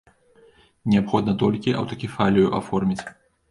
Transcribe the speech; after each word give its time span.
Неабходна 0.93 1.35
толькі 1.43 1.77
аўтакефалію 1.83 2.53
аформіць. 2.63 3.01